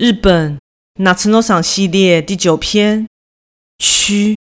[0.00, 0.58] 日本
[0.96, 3.06] 夏の赏系列第九篇，
[3.76, 4.34] 区。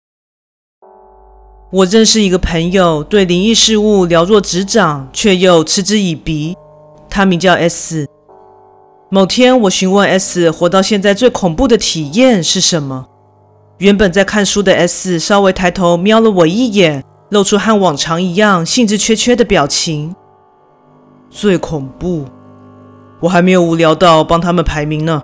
[1.70, 6.56] 我认识一个朋友，对灵异事物了若指掌，却又嗤之以鼻。
[7.10, 8.08] 他名叫 S。
[9.10, 13.08] 某天，我询问 S 活到现在最恐怖的体验是什么。
[13.80, 20.16] 原本在看书的 S 稍微抬头瞄了我一眼，露出和往常一样兴致缺缺的表情。
[21.30, 22.24] 最恐怖？
[23.20, 25.22] 我还没有无聊到帮他们排名呢。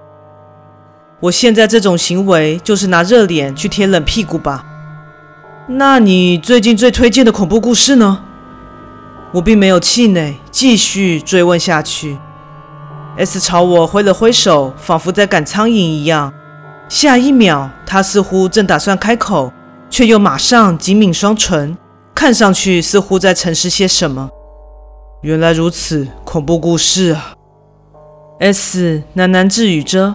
[1.22, 4.66] 我现在这种行为就是拿热脸去贴冷屁股吧？
[5.68, 8.22] 那你最近最推荐的恐怖故事呢？
[9.32, 12.18] 我并没有气馁，继续追问下去。
[13.18, 16.34] S 朝我挥了挥手，仿佛在赶苍蝇一样。
[16.90, 19.54] 下一秒，他似乎正打算开口，
[19.90, 21.78] 却又马上紧抿双唇，
[22.14, 24.30] 看上去似乎在沉思些什么。
[25.22, 27.34] 原来如此，恐怖故事啊
[28.40, 30.14] ！S 喃喃自语着。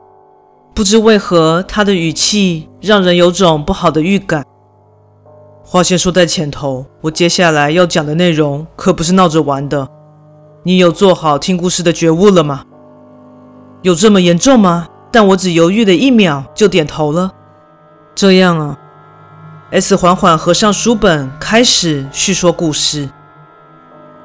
[0.75, 4.45] 不知为何，他的语气让人有种不好的预感。
[5.63, 9.87] 话先说在前头，我接下来要讲的内容可不是闹着玩的。
[10.63, 12.65] 你有做好听故事的觉悟了吗？
[13.83, 14.89] 有这么严重吗？
[15.13, 17.33] 但我只犹豫了一秒就点头了。
[18.15, 18.79] 这样啊。
[19.71, 23.09] S 缓缓合上书本，开始叙说故事。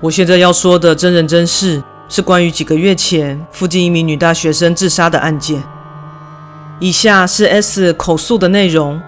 [0.01, 5.61] 我现在要说的真人真事，是关于几个月前附近一名女大学生自杀的案件。
[6.79, 9.01] 以下是 S 口述的内容：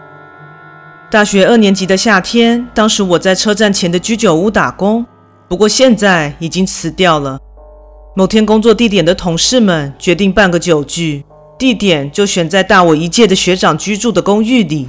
[1.11, 5.05] 大学二年级的夏天，当时我在车站前的居酒屋打工，
[5.49, 7.37] 不过现在已经辞掉了。
[8.15, 11.25] 某天，工作地点的同事们决定办个酒聚，
[11.59, 14.87] 地点就选在大我一届的学长居住的公寓里。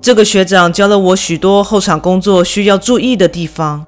[0.00, 3.84] 这个学长教了我许多后场工作需要注意的地方。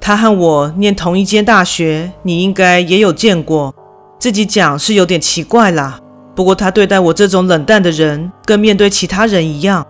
[0.00, 3.74] 他和我念同一间大学，你应该也有见过。
[4.20, 5.98] 自己讲是有点奇怪啦。
[6.38, 9.84] 不过他对待我这种冷淡的人，跟面对其他人一样。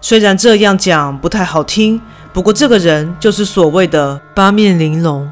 [0.00, 2.02] 虽然这样讲不太好听，
[2.32, 5.30] 不过这个人就是所谓的八面玲珑。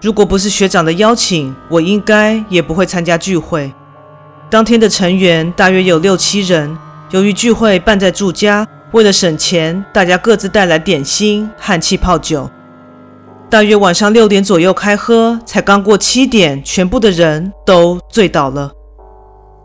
[0.00, 3.70] 如果不是学长的邀请，我应该也不会参加聚会。
[4.48, 6.74] 当天的成员大约有六七人。
[7.10, 12.48] 由于聚会办在住家，为了省钱，大家各自带来点心和气泡酒。
[13.50, 18.72] 大约晚上六点左右开喝，才刚过七点，全部的人都醉倒了。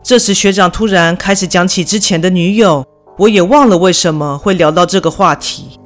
[0.04, 2.86] 这时，学长突然开始讲起之前的女友，
[3.18, 5.80] 我也忘了为什么会聊到这个话题。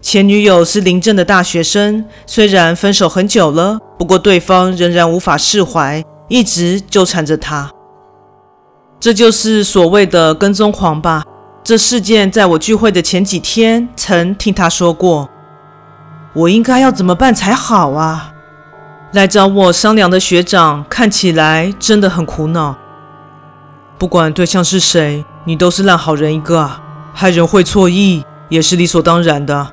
[0.00, 7.70] 前女友是临镇的大学生，虽然分手很久了，不过对方仍然无法释怀，一直纠缠着他。
[8.98, 11.22] 这就是所谓的跟踪狂吧？
[11.62, 15.28] 这事件在我聚会的前几天曾听他说过。
[16.34, 18.32] 我应该要怎么办才好啊？
[19.12, 22.76] 来找我商量的学长看起来真的很苦恼。
[23.98, 26.80] 不管对象是谁，你都是烂好人一个啊！
[27.12, 29.66] 害人会错意也是理所当然的。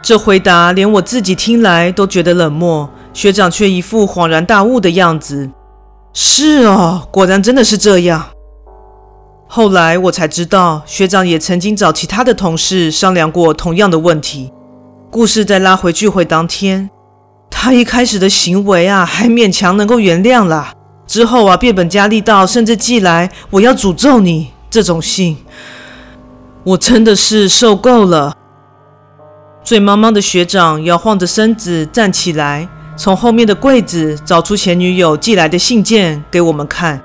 [0.00, 5.50] 这回答连我自己听来都觉得冷漠，学长却一副恍然大悟的样子。
[6.14, 8.24] 是哦，果然真的是这样。
[9.46, 14.50] 后来我才知道，学长也曾经找其他的同事商量过同样的问题。
[15.10, 16.88] 故事再拉回聚会当天，
[17.50, 20.72] 他一开始的行为啊，还勉强能够原谅啦。
[21.12, 25.36] 之后啊，变本加厉到甚至寄来“我要诅咒你”这种信，
[26.64, 28.34] 我真的是受够了。
[29.62, 37.02] 醉茫茫的学长摇晃着身子站起来，从后面的柜子找出前女友寄来的信件给我们看。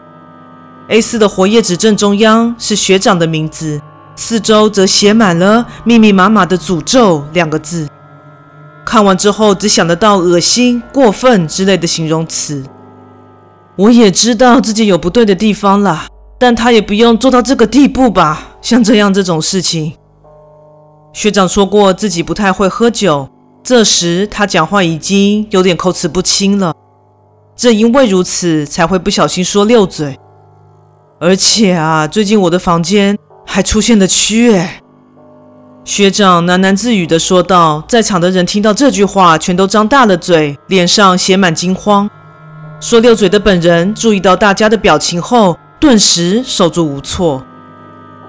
[0.87, 3.81] A4 的活页纸正中央是学长的名字，
[4.15, 7.89] 四周则写满了密密麻麻的“诅咒”两个字。
[8.85, 12.63] 看完之后，只想得到恶心、过分之类的形容词。
[13.77, 16.07] 我也知道自己有不对的地方啦，
[16.39, 18.57] 但他也不用做到这个地步吧？
[18.61, 19.93] 像这样这种事情，
[21.13, 23.29] 学长说过自己不太会喝酒，
[23.63, 26.73] 这时他讲话已经有点口齿不清了。
[27.55, 30.17] 正因为如此，才会不小心说溜嘴。
[31.19, 34.81] 而且啊，最近我的房间还出现了蛆哎！
[35.83, 42.09] 学长喃喃自语地说道，在场的人听到这句话，全都张大了嘴，脸上写满惊慌。
[42.79, 47.43] 说溜嘴的本人注意到大家的表情后，顿时手足无措。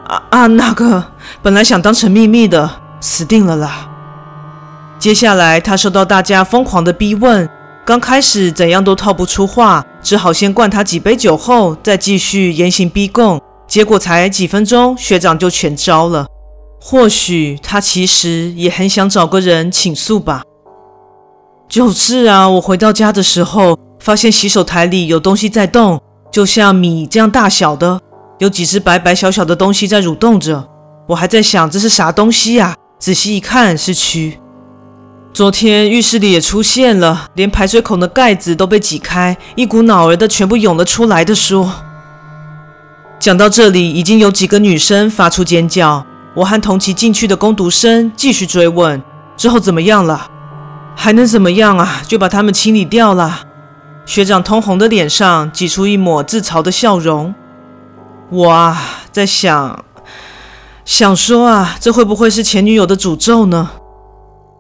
[0.07, 1.05] 啊啊，那个
[1.43, 3.91] 本来想当成秘密的，死定了啦！
[4.99, 7.47] 接下来他受到大家疯狂的逼问，
[7.85, 13.39] 刚开始怎样都套不出话，只好先灌他几杯酒后，再继续严刑逼供。
[13.67, 16.27] 结果才几分钟，学长就全招了。
[16.81, 20.43] 或许他其实也很想找个人倾诉吧。
[21.69, 23.79] 就是啊，我回到家的时候。
[24.09, 26.01] 发现洗手台里有东西在动，
[26.33, 28.01] 就像米这样大小的，
[28.39, 30.67] 有几只白白小小的东西在蠕动着。
[31.07, 32.75] 我还在想这是啥东西呀？
[32.99, 34.33] 仔细一看是蛆。
[35.35, 41.71] 昨天浴室里也出现了，连排水孔的盖子都被挤开，一股脑儿的全部涌了出来的说。
[43.21, 46.07] 讲到这里，已经有几个女生发出尖叫。
[46.35, 49.03] 我和同期进去的工读生继续追问：
[49.37, 50.31] 之后怎么样了？
[50.97, 52.01] 还能怎么样啊？
[52.09, 53.43] 就把他们清理掉了。
[54.09, 57.35] 学长通红的脸上挤出一抹自嘲的笑容。
[58.31, 59.85] 我啊，在想，
[60.83, 63.69] 想说啊，这会不会是前女友的诅咒呢？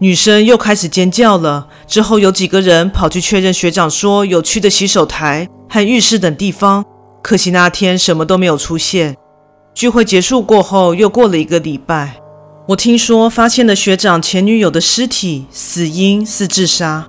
[0.00, 1.66] 女生又开始尖叫了。
[1.86, 6.84] 之后有几个人跑去确认学长说有去的洗手台和浴室等地方。
[7.22, 9.16] 可惜那天什么都没有出现。
[9.72, 12.20] 聚会结束过后，又过了一个礼拜，
[12.68, 17.08] 我听说发现了学长前女友的尸体，死因是自杀。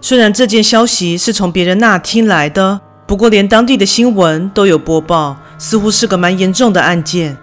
[0.00, 7.36] 虽然这件消息是从别人那听来的，不过连当地的新闻都有播报，似乎是个蛮严重的案件。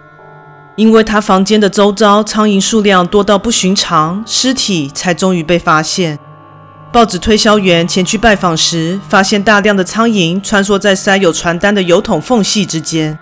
[0.74, 6.18] 因为他房间的周遭苍蝇数量多到不寻常，尸体才终于被发现。
[6.92, 13.18] 报纸推销员前去拜访时，发现大量的苍蝇穿梭在塞有传单的邮筒缝隙之间。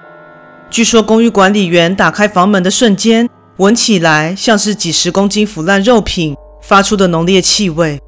[0.71, 8.01] 据说公寓管理员打开房门的瞬间，闻起来像是几十公斤腐烂肉品发出的浓烈气味，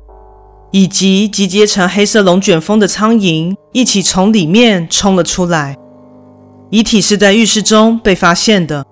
[0.71, 5.77] 以及集结成黑色龙卷风的苍蝇一起从里面冲了出来。
[6.71, 8.85] 遗体是在浴室中被发现的，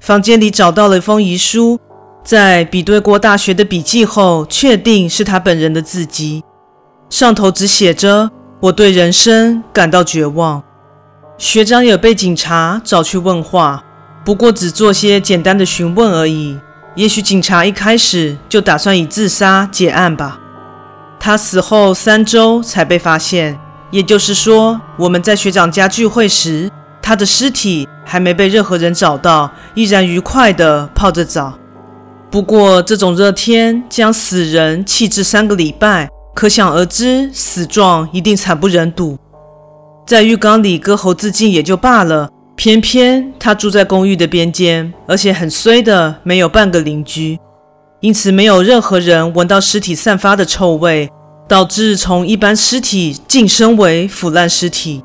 [0.00, 1.78] 房间里找到了一封遗书。
[2.24, 6.42] 在比对过大学的笔记后，确定是他本人的字迹。
[7.08, 10.62] 上头只写着：“我对人生感到绝望。”
[11.38, 13.82] 学长也被警察找去问话，
[14.24, 16.58] 不过只做些简单的询问而已。
[16.96, 20.38] 也许警察一开始就打算以自杀结案吧。
[21.20, 23.58] 他死后三周才被发现，
[23.90, 26.70] 也就是说，我们在学长家聚会时，
[27.02, 31.58] 他的尸体还没被任何人找到，依然愉快地泡着澡。
[32.30, 39.18] 不过，这种热天将死人弃置三个礼拜，可想而知，死状一定惨不忍睹。
[40.06, 47.38] 在浴缸里割喉自尽也就罢了，偏偏他住在公寓的边间，而且很衰的没有半个邻居，
[48.00, 51.10] 因此没有任何人闻到尸体散发的臭味，
[51.48, 55.02] 导致从一般尸体晋升为腐烂尸体。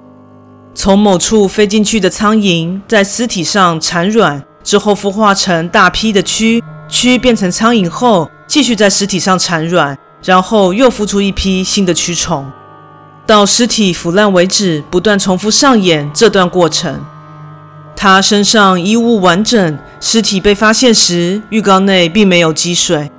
[0.76, 6.62] 从某处飞进去的苍蝇在尸体上产卵之后，孵化成大批的蛆。
[6.88, 12.46] 蛆变成苍蝇后，继续在尸体上产卵，然后又孵出一批新的蛆虫，
[13.26, 17.04] 到尸体腐烂为止，不断重复上演这段过程。
[17.96, 23.10] 他身上衣物完整，尸体被发现时，浴缸内并没有积水。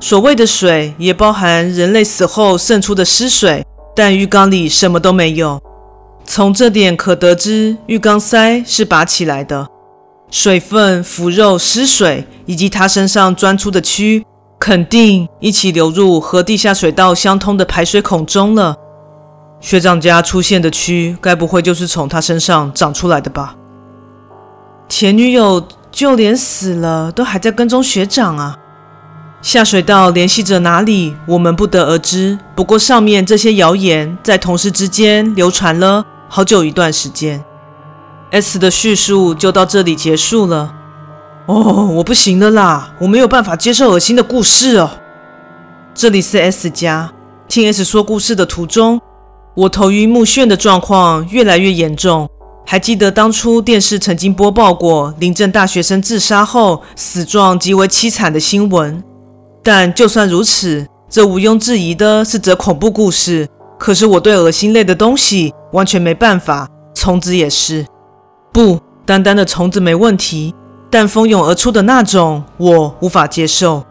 [0.00, 3.64] 所谓的水也包含人类死后渗出的尸水，
[3.94, 5.62] 但浴缸里什么都没有。
[6.24, 9.68] 从这点可得知，浴缸塞是拔起来的。
[10.30, 14.24] 水分、腐肉、尸水以及他身上钻出的蛆，
[14.58, 18.74] 肯定一起流入和地下水道相通的排水孔中了。
[19.60, 23.54] 学长家出现的蛆，该不会就是从他身上长出来的吧？
[24.94, 28.58] 前女友就连死了都还在跟踪学长啊！
[29.40, 32.38] 下水道联系着哪里，我们不得而知。
[32.54, 37.42] 不过上面这些谣言在同事之间流传了好久一段时间。
[38.32, 40.74] S 的叙述就到这里结束了。
[41.46, 44.90] 哦，我不行了啦，我没有办法接受恶心的故事哦。
[45.94, 47.10] 这里是 S 家，
[47.48, 49.00] 听 S 说故事的途中，
[49.54, 52.28] 我头晕目眩的状况越来越严重。
[52.64, 59.02] 还记得当初电视曾经播报过林镇大学生自杀后死状极为凄惨的新闻，
[59.62, 63.46] 但就算如此，这毋庸置疑的是则恐怖故事。
[63.78, 67.84] 可是我对恶心类的东西完全没办法，虫子也是。
[68.52, 70.54] 不，单单的虫子没问题，
[70.88, 73.84] 但蜂拥而出的那种，我无法接受。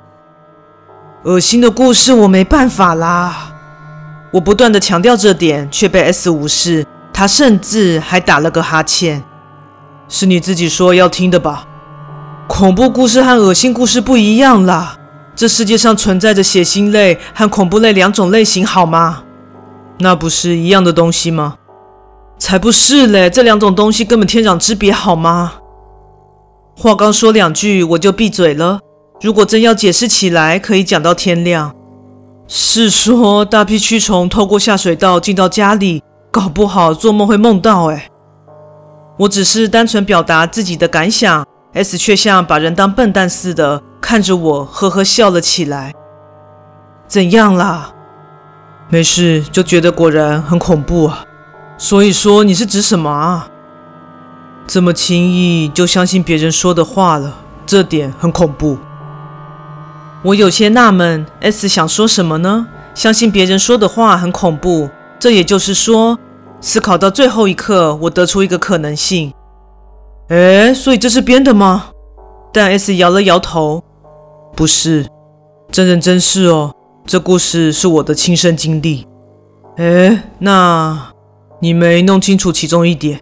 [1.26, 3.54] 恶心的故事我没办法啦。
[4.32, 6.88] 我不断的强调这点，却被 S 无视。
[7.22, 9.24] 他甚至还打了个哈欠。
[10.10, 11.68] 是你自己说要听的吧？
[12.48, 14.98] 恐怖故事和恶心故事不一样啦。
[15.36, 19.22] 这世界上存在着血腥类和恐怖类两种类型，好吗？
[20.00, 21.58] 那不是一样的东西吗？
[22.40, 23.30] 才不是嘞！
[23.30, 25.54] 这两种东西根本天壤之别，好吗？
[26.76, 28.80] 话刚说两句，我就闭嘴了。
[29.22, 31.72] 如果真要解释起来，可以讲到天亮。
[32.48, 36.02] 是说大批蛆虫透过下水道进到家里，
[36.32, 37.92] 搞不好做梦会梦到。
[37.92, 38.10] 哎，
[39.18, 45.94] 我只是单纯表达自己的感想，S 却像把人当笨蛋似的看着我，呵呵笑了起来。
[47.08, 47.92] 怎样啦？
[48.88, 51.26] 没事，就觉得果然很恐怖啊。
[51.78, 53.50] 所以说你是指什么啊？
[54.68, 57.36] 这么轻易就相信别人说的话了，
[57.66, 58.78] 这点很恐怖。
[60.24, 62.68] 我有些纳闷，S 想说什么呢？
[62.94, 64.90] 相信别人说的话很恐怖，
[65.22, 66.18] 这也就是说，
[66.60, 69.32] 思考到最后一刻，我得出一个可能性。
[70.30, 71.92] 诶，所以这是编的吗？
[72.52, 73.84] 但 S 摇了摇头，
[74.56, 75.06] 不是，
[75.72, 76.74] 真人真事哦，
[77.06, 79.08] 这故事是我的亲身经历。
[79.78, 81.14] 诶，那
[81.60, 83.22] 你没弄清楚其中一点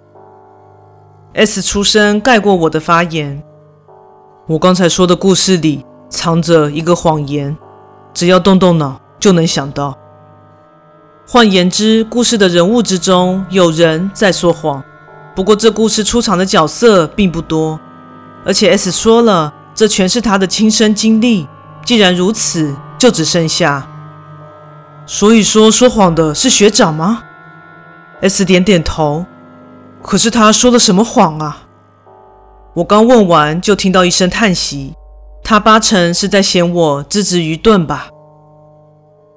[1.33, 3.43] ？S 出声盖过我的发言。
[4.47, 5.85] 我刚才说的故事里。
[6.11, 7.55] 藏着一个谎言，
[8.15, 9.95] 只要动动脑就能想到。
[11.31, 14.83] 换言之，故事的人物之中有人在说谎，
[15.35, 17.79] 不过这故事出场的角色并不多，
[18.43, 21.47] 而且 S 说了，这全是他的亲身经历。
[21.85, 23.87] 既然如此，就只剩下……
[25.05, 27.21] 所以说说谎的是学长吗
[28.21, 29.27] ？S 点点头。
[30.01, 31.61] 可是他说了什么谎啊？
[32.73, 34.95] 我刚问完，就听到一声叹息。
[35.43, 38.07] 他八成是在嫌我资质愚钝吧？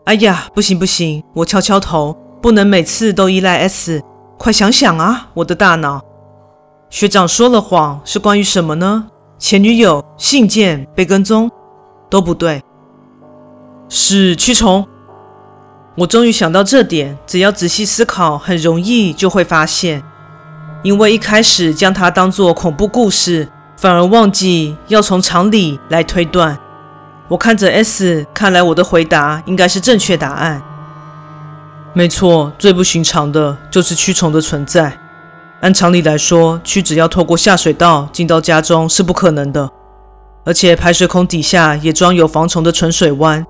[0.05, 1.23] 哎呀，不行不行！
[1.33, 4.03] 我敲敲头，不能每次都依赖 S。
[4.37, 6.03] 快想想啊，我的大脑！
[6.91, 9.07] 学长说了谎是关于什么呢？
[9.39, 11.49] 前女友、信件、被跟踪，
[12.11, 12.61] 都不对。
[13.89, 14.85] 是蛆虫。
[15.97, 20.03] 我终于想到这点，只要仔细思考，很容易就会发现，
[20.83, 23.49] 因为一开始将它当作恐怖故事。
[23.77, 26.57] 反而忘记要从常理来推断。
[27.29, 30.63] 我看着 S，看来我的回答应该是正确答案。
[31.95, 34.99] 没错，最不寻常的就是蛆虫的存在。
[35.61, 39.71] 按常理来说，蛆只要透过下水道进到家中是不可能的。
[40.45, 43.47] 而且排水孔底下也装有防虫的存水弯。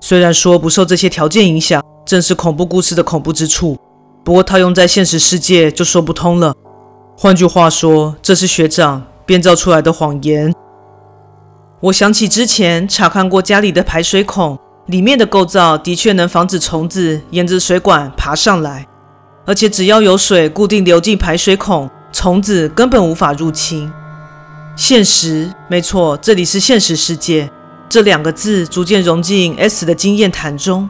[0.00, 3.78] 虽然说不受这些条件影响，正是恐怖故事的恐怖之处。
[4.24, 6.54] 不过套用在现实世界就说不通了。
[7.16, 9.04] 换句话说，这是学长。
[9.24, 10.52] 编造出来的谎言。
[11.82, 18.86] 我想起之前查看过家里的排水孔，里面的构造的确能防止虫子沿着水管爬上来，
[19.44, 23.92] 而且只要有水固定流进排水孔，虫子根本无法入侵。
[24.76, 27.50] 现实，没错，这里是现实世界。
[27.88, 30.88] 这两个字逐渐融进 S 的经验谈中。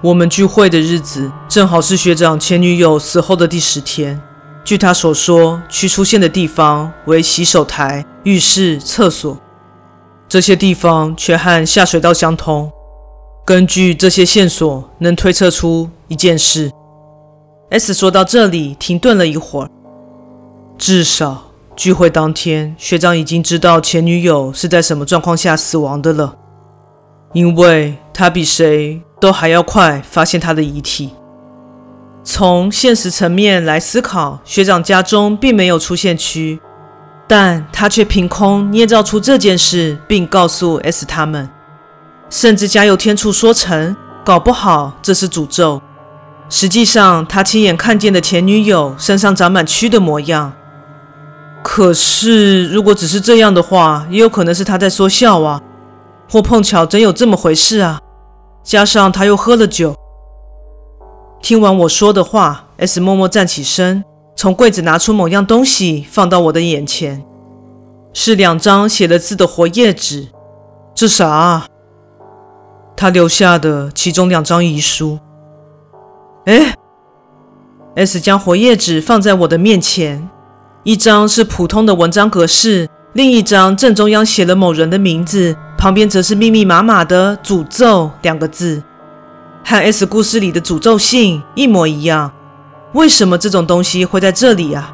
[0.00, 4.18] 我们聚会的日子正好是学长前女友死后的第十天。
[4.64, 9.38] 据他所说，蛆出现的地方为洗手台、浴室、厕所，
[10.28, 12.70] 这些地方却和下水道相通。
[13.44, 16.72] 根据这些线索，能推测出一件事。
[17.70, 19.70] S 说到这里，停顿了一会儿。
[20.76, 21.44] 至少
[21.76, 26.36] 聚会当天，学长已经知道前女友是在什么状况下死亡的了，
[27.32, 31.10] 因为他比谁都还要快发现她的遗体。
[32.24, 36.58] 从现实层面来思考，学长家中并没有出现蛆，
[37.28, 41.48] 但他却凭空捏造出这件事，并告诉 S 他们，
[42.30, 45.82] 甚至加油添醋说成搞不好这是诅咒。
[46.48, 50.52] 实际上，他亲眼看见的前女友身上长满蛆的模样。
[51.64, 55.60] 可是，如果只是这样的话，也有可能是他在说笑啊，
[56.30, 58.00] 或碰巧真有这么回事啊。
[58.62, 59.96] 加上他又喝了酒。
[61.42, 64.04] 听完我说的话，S 默默站起身，
[64.36, 67.24] 从柜子拿出某样东西放到我的眼前，
[68.12, 70.28] 是两张写了字的活页纸。
[70.94, 71.66] 这啥啊？
[72.94, 75.18] 他留下的其中两张遗书。
[76.44, 76.74] 哎
[77.94, 80.28] ，S 将活页纸放在我的面前，
[80.84, 88.82] 一张是普通的文章格式，另一张正中央写了某人的名字，旁边则是密密麻麻的“诅咒”两个字。
[89.64, 92.30] 和 S 故事里的诅咒信一模一样，
[92.96, 94.90] 为什么这种东西会在这里啊？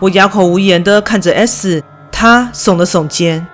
[0.00, 3.46] 我哑口无言地看着 S，他耸了耸肩。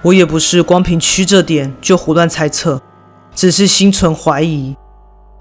[0.00, 2.80] 我也不是光凭蛆这点就胡乱猜测，
[3.34, 4.74] 只是心存怀疑。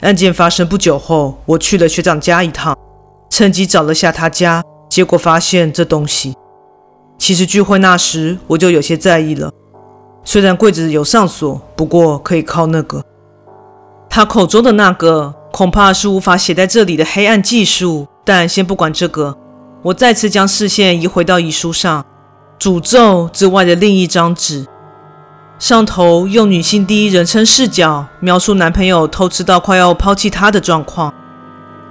[0.01, 2.77] 案件发生不久后，我去了学长家一趟，
[3.29, 6.35] 趁机找了下他家，结果发现这东西。
[7.17, 9.49] 其实聚会那时我就有些在意了，
[10.25, 13.01] 虽然柜子有上锁，不过可以靠那个。
[14.09, 19.37] 他口中的那个恐怕是无法写在这里的黑暗技术，但先不管这个，
[19.81, 22.05] 我再次将视线移回到遗书上，
[22.59, 24.67] 诅咒之外的另一张纸，
[25.57, 31.13] 上头用女性第一人称视角描述男朋友偷吃到快要抛弃她的状况。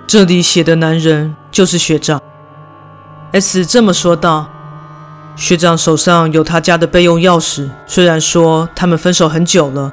[0.07, 2.21] 这里写的男人就是学长。
[3.33, 4.49] S 这么说道。
[5.37, 9.93] 学长手上有他家的备用钥匙，虽然说他们分手很久了。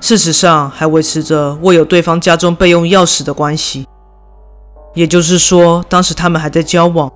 [0.00, 3.86] 事实上，还维持着握有对方家中备用钥匙的关系。
[4.94, 7.12] 也就是说，当时他们还在交往。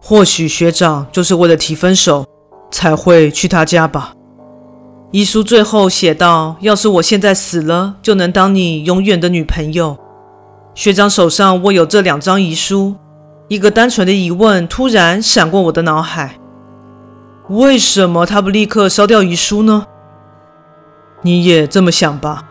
[0.00, 2.26] 或许学长就是为了提分手，
[2.70, 4.12] 才会去他家吧。
[5.10, 9.96] 遗书最后写道：“要是我现在死了，就能当你永远的女朋友。”
[10.74, 12.96] 学长手上握有这两张遗书，
[13.48, 16.38] 一个单纯的疑问突然闪过我的脑海：
[17.48, 19.86] 为什么他不立刻烧掉遗书呢？
[21.24, 22.44] 你也这么想吧？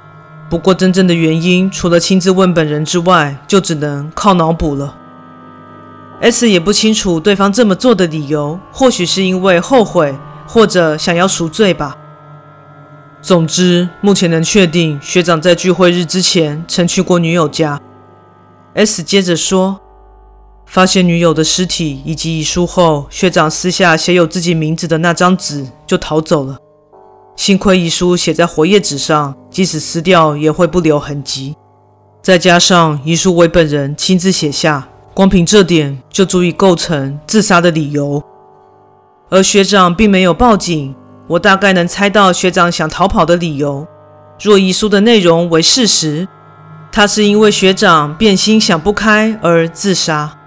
[0.49, 4.95] 不过真正的原因，除了亲自问本人之外，就只能靠脑补了。
[6.21, 11.95] S 也不清楚对方这么做的理由，或许是因为后悔，或者想要赎罪吧。
[13.21, 17.79] 总之，目前能确定学长在聚会日之前曾去过女友家。
[18.73, 19.79] S 接着说，
[20.65, 26.57] 发现女友的尸体以及遗书后，学长撕下写有自己名字的那张纸就逃走了。
[27.35, 31.55] 幸亏遗书写在活页纸上，即使撕掉也会不留痕迹。
[32.21, 38.23] 再加上遗书为本人亲自写下，光凭这点就足以构成自杀的理由。
[39.29, 40.95] 而学长并没有报警。
[41.25, 43.87] 我大概能猜到学长想逃跑的理由。
[44.41, 46.27] 若遗书的内容为事实，
[46.91, 50.37] 他是因为学长变心想不开而自杀。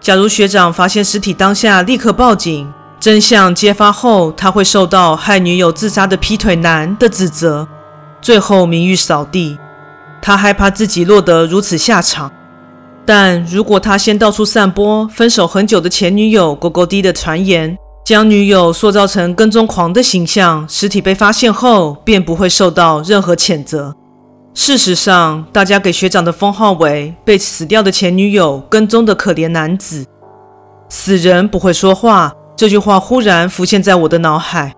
[0.00, 7.66] 假如学长发现尸体当下立刻报警，真相揭发后，他会受到害女友自杀的劈腿男的指责，
[8.20, 9.58] 最后名誉扫地。
[10.20, 12.30] 他害怕自己落得如此下场。
[13.06, 23.94] 但如果他先到处散播分手很久的前女友狗狗滴的传言，将女友塑造成跟踪狂的形象，尸体被发现后便不会受到任何谴责。
[24.52, 30.04] 事实上，大家给学长的封号为被死掉的前女友跟踪的可怜男子。
[30.90, 34.74] 死人不会说话，这句话忽然浮现在我的脑海。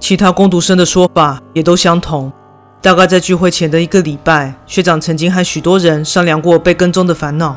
[0.00, 2.32] 其他工读生的说法也都相同。
[2.82, 7.56] 大概在聚会前的一个礼拜，学长曾经和许多人商量过被跟踪的烦恼。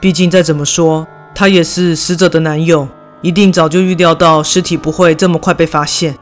[0.00, 2.88] 毕竟再怎么说，他也是死者的男友。
[3.20, 6.16] 一定早就预料到尸体不会这么快被发现。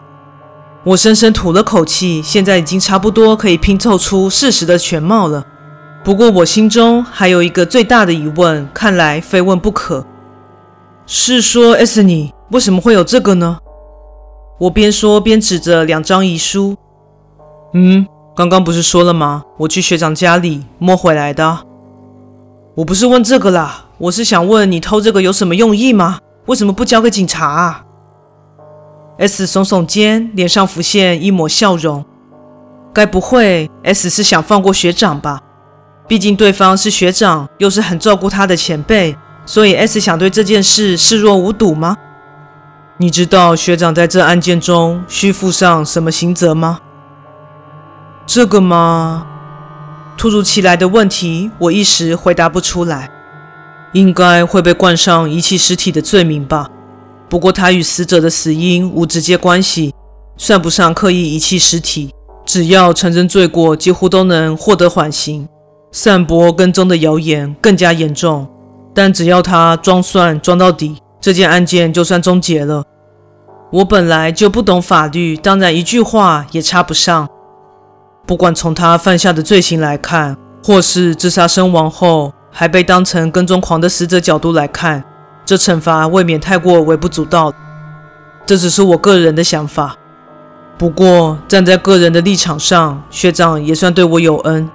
[0.83, 5.45] 我深深吐了口气，现在已经差不多可以拼凑出事实的全貌了。
[6.03, 10.05] 不过我心中还有一个最大的疑问，看来非问不可。
[11.07, 13.59] 是说，S 你为什么会有这个呢？
[14.59, 16.77] 我边说边指着两张遗书。
[17.75, 19.45] 嗯，刚刚不是说了吗？
[19.59, 21.59] 我去学长家里摸回来的。
[22.75, 26.19] 我不是问这个啦，我是想问你偷这个有什么用意吗？
[26.47, 27.85] 为什么不交给警察啊
[29.19, 32.05] ？S 耸耸肩，脸上浮现一抹笑容。
[32.93, 35.41] 该不会 S 是想放过学长吧？
[36.09, 39.17] 毕竟对方是学长，又是很照顾他的前辈，
[39.47, 41.97] 所以 S 想对这件事视若无睹吗？
[42.99, 46.81] 你知道学长在这案件中需负上什么刑责吗？
[48.27, 49.27] 这个吗？
[50.17, 53.11] 突如其来的问题，我一时回答不出来。
[53.93, 56.69] 应该会被冠上遗弃尸体的罪名吧？
[57.29, 59.95] 不过他与死者的死因无直接关系，
[60.37, 62.13] 算不上刻意遗弃尸体。
[62.45, 65.49] 只要承认罪过，几乎都能获得缓刑。
[65.93, 68.47] 散播跟踪的谣言更加严重，
[68.97, 72.83] 但只要他装蒜装到底，这件案件就算终结了。
[73.71, 77.29] 我本来就不懂法律，当然一句话也插不上。
[78.27, 82.33] 不管从他犯下的罪行来看，或是自杀身亡后。
[82.59, 85.05] 还被当成跟踪狂的死者角度来看，
[85.45, 87.53] 这惩罚未免太过微不足道。
[88.47, 89.95] 这只是我个人的想法。
[90.79, 94.71] 不过站在个人的立场上，学长也算对我有恩。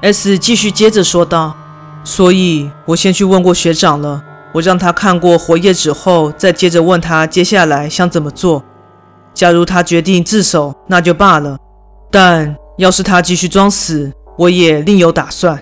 [0.00, 1.54] S 继续接着说道
[2.04, 8.62] ：“所以我先去问过学长了，我让他看过活页纸后，再接着问他接下来想怎么做。
[9.32, 11.56] 假如他决定自首，那就罢了；
[12.10, 15.58] 但要是他继续装死，我也另有打算。”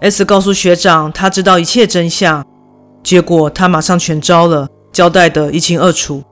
[0.00, 2.44] S 告诉学长，他知道一切真相，
[3.02, 6.22] 结果他马上全招了，交代得一清二楚。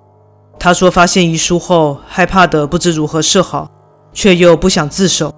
[0.58, 3.68] 他说发现遗书后，害怕得不知如何是好，
[4.12, 5.32] 却又不想自首。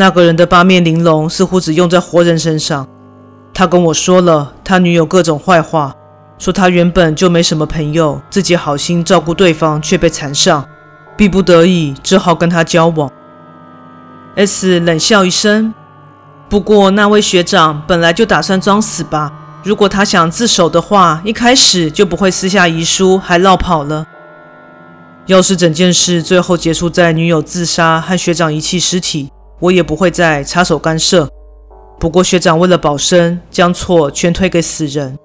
[0.00, 2.88] 那个人的八面玲珑似乎只用在活人身上。
[3.52, 5.94] 他跟我说了他女友各种坏话，
[6.38, 10.66] 说他原本就没什么朋友，自己好心照顾对方却被缠上，
[11.18, 13.10] 逼不得已只好跟他交往。
[14.36, 15.74] S 冷笑一声。
[16.48, 19.30] 不过那位学长本来就打算装死吧？
[19.62, 24.06] 如果他想自首的话，一开始就不会撕下遗书还落跑了。
[25.26, 29.30] 要是整件事最后结束在女友自杀和学长遗弃尸体，
[29.60, 31.28] 我也不会再插手干涉。
[31.98, 35.18] 不过学长为了保身，将错全推给死人，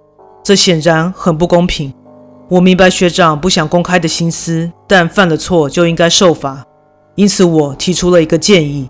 [0.44, 1.94] 这显然很不公平。
[2.50, 6.64] 我明白学长不想公开的心思，但犯了错就应该受罚，
[7.16, 8.90] 因此我提出了一个建议。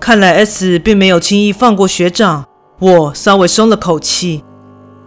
[0.00, 2.44] 看来 S 并没有轻易放过学长，
[2.78, 4.42] 我稍微松了口气。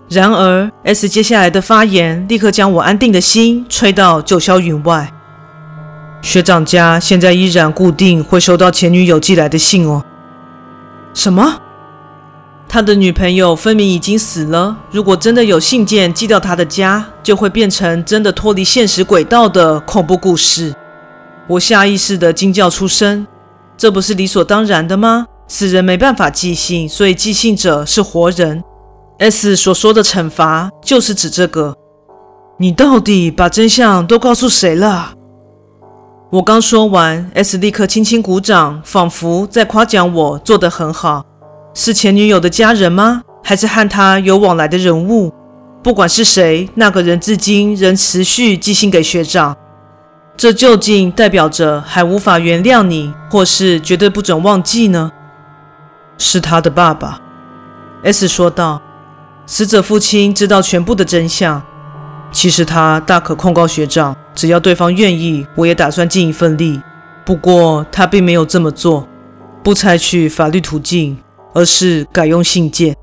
[0.08, 5.10] 然而，S 接下来的发言立刻将我安定的心吹到九霄云外。
[6.22, 10.04] 学长家现在依然固定会收到前女友寄来的信哦。
[11.14, 11.60] 什么？
[12.70, 14.78] 他的女朋友分明已经死了。
[14.92, 20.74] 如果真的有信件寄到他的家，就会变成真的脱离现实轨道的恐怖故事。
[21.48, 23.28] 我下意识地惊叫出声
[23.76, 25.26] ：“这不是理所当然的吗？
[25.48, 28.64] 死人没办法寄信，所以寄信者是活人。
[29.18, 31.76] ”S 所说的惩罚就是指这个。
[32.58, 35.12] 你到底把真相都告诉谁了？
[36.32, 41.26] 我刚说完，S 立刻轻轻鼓掌，仿佛在夸奖我做得很好。
[41.74, 43.22] 是前女友的家人吗？
[43.44, 45.34] 还是和他有往来的人物？
[45.84, 49.58] 不管是谁，那个人至今仍持续寄信给学长。
[50.38, 55.12] 这究竟代表着还无法原谅你，或是绝对不准忘记呢？
[56.18, 57.20] 是他的爸爸
[58.04, 58.82] ，S 说道。
[59.46, 61.62] 死者父亲知道全部的真相。
[62.32, 66.82] 其实他大可控告学长，只要对方愿意，我也打算尽一份力。
[67.26, 69.08] 不过他并没有这么做，
[69.64, 71.18] 不采取法律途径。
[71.54, 72.96] 而是改用信件。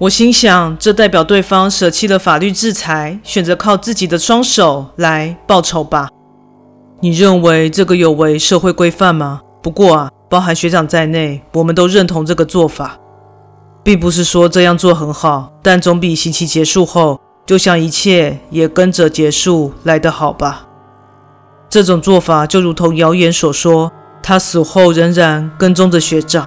[0.00, 6.08] 我心想，这代表对方舍弃了法律制裁，选择靠自己的双手来报仇吧？
[7.00, 9.42] 你认为这个有违社会规范吗？
[9.62, 12.98] 不过啊，包含学长在内，我们都认同这个做法，
[13.84, 20.66] 并不是说这样做很好，但总比刑期结束后，就像一切也跟着结束来得好吧？
[21.70, 23.90] 这种做法就如同谣言所说，
[24.22, 26.46] 他死后仍然跟踪着学长。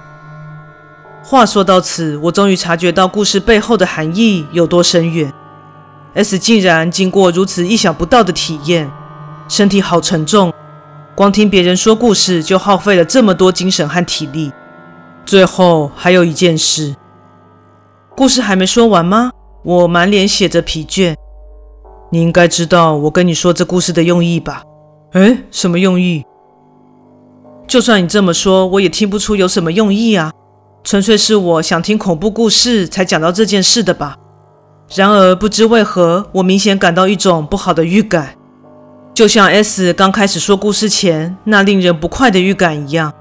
[1.24, 5.32] 话说到此，我终于察觉到故事背后的含义有多深远。
[6.14, 8.88] S 竟然经过如此意想不到的体验，
[9.48, 10.52] 身体好沉重，
[11.16, 14.52] 光听别人说故事就耗费了这么多精神和体力。
[15.26, 16.94] 最后还有一件事，
[18.14, 19.32] 故事还没说完吗？
[19.62, 21.14] 我满脸写着疲倦。
[22.10, 24.62] 你应该知道我跟你说这故事的用意吧？
[25.12, 26.24] 诶，什么用意？
[27.66, 30.32] 就算你这么说，我也听不出有什么用意啊。
[30.84, 34.16] 纯粹是我想听恐怖故事才讲到这件事的吧。
[34.94, 38.34] 然而不知为何，我明显感到一种不好的预感，
[39.14, 43.12] 就像 S 刚开始说故事前那令人不快的预感一样。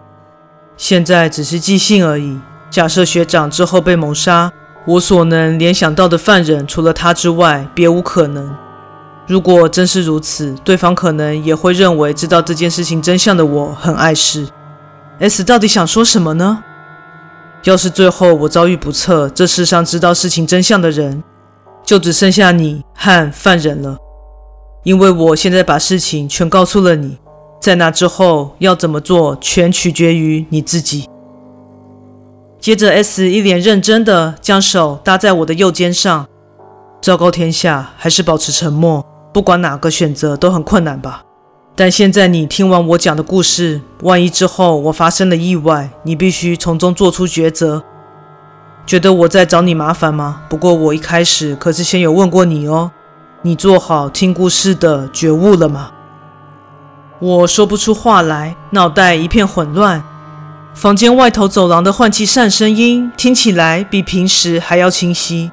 [0.75, 2.39] 现在只是即兴而已。
[2.69, 4.51] 假设学长之后被谋杀，
[4.87, 8.55] 我所能联想到的犯人除了他之外，别无可能。
[9.27, 14.47] 如果真是如此，对方可能也会认为知道这件事情真相的我很碍事。
[15.19, 16.63] S 到底想说什么呢？
[17.63, 21.23] 要是最后我遭遇不测，这世上知道事情真相的人，
[21.85, 23.97] 就只剩下你和犯人了。
[24.83, 27.19] 因为我现在把事情全告诉了你，
[27.61, 31.07] 在那之后要怎么做，全取决于你自己。
[32.61, 36.27] 接着，S 一脸认真的将手搭在我的右肩上，
[37.01, 41.23] 昭告天下，还是保持沉默，不管哪个选择都很困难吧。
[41.75, 47.81] 但现在你听完我讲的故事，万一之后我发生了意外，你必须从中做出抉择。
[48.85, 50.43] 觉得我在找你麻烦吗？
[50.47, 52.91] 不过我一开始可是先有问过你哦。
[53.41, 55.89] 你做好听故事的觉悟了吗？
[57.17, 60.03] 我说不出话来，脑袋一片混乱。
[60.73, 65.51] 房间外头走廊的换气扇声音听起来比平时还要清晰。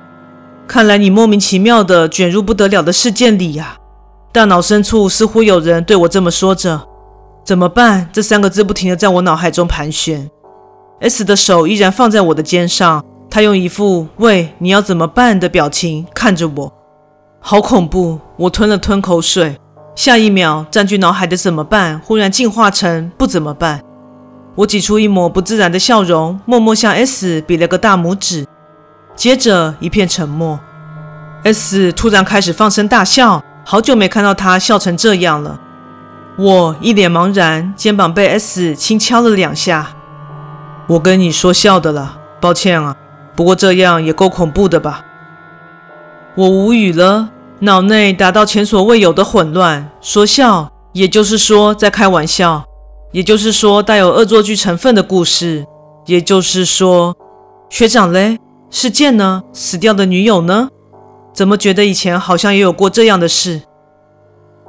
[0.67, 3.77] 看来你莫名其妙地卷入不得了的事件里呀。
[4.31, 6.87] 大脑深处似乎有人对我这么说着
[7.43, 10.31] ：“怎么办？”这三个字不停地在我脑海中盘旋。
[11.01, 16.73] S 的手依然放在我的肩上，他用一副“喂，你要怎么办”的表情看着我，
[17.41, 18.21] 好恐怖！
[18.37, 19.57] 我吞了吞口水，
[19.97, 23.81] 下一秒占据脑海的“怎么办”忽然进化成“不怎么办”。
[24.59, 28.45] 我挤出一抹不自然的笑容，默默向 S 比了个大拇指，
[29.15, 30.59] 接着一片沉默。
[31.45, 33.45] S 突然开始放声大笑。
[33.65, 35.61] 好久没看到他笑成这样了，
[36.39, 39.91] 我一脸茫然，肩膀被 S 轻敲了两下。
[40.89, 42.97] 我跟你说笑的了，抱歉啊，
[43.37, 45.05] 不过这样也够恐怖的吧？
[46.35, 47.29] 我无语了，
[47.61, 49.91] 脑内达到前所未有的混乱。
[50.01, 52.65] 说笑，也就是说在开玩笑，
[53.11, 55.67] 也就是说带有恶作剧成分的故事，
[56.07, 57.17] 也就是说，
[57.71, 58.39] 学长嘞，
[58.71, 59.43] 事件呢？
[59.53, 60.69] 死掉的女友呢？
[61.33, 63.63] 怎么觉得以前好像也有过这样的事？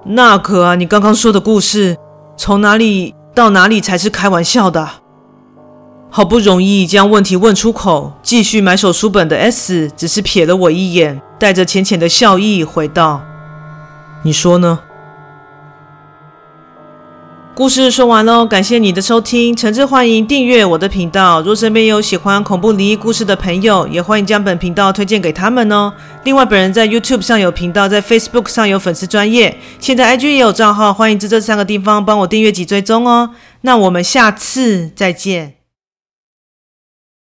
[0.05, 1.97] 那可啊，你刚刚说的故事，
[2.37, 4.87] 从哪里到哪里才是开玩笑的？
[6.09, 13.21] 好不容易将问题问出口，继续埋首书本的 S 只是瞥了我一眼，带着浅浅的笑意回道
[14.23, 14.79] ：“你说呢？”
[17.59, 21.41] 故事说完喽，感谢你的收听，诚挚欢迎订阅我的频道。
[21.41, 25.91] 若身边有喜欢恐怖灵异故事的朋友，也欢迎将本频道推荐给他们哦。
[26.23, 33.31] 另外，本人在 YouTube 上有频道，在 Facebook 上有粉丝专业，现在 IG 也有账号，欢迎在这三个地方帮我订阅及追踪哦。
[33.63, 35.58] 那我们下次再见。